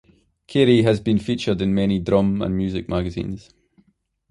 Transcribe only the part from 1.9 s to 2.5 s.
drum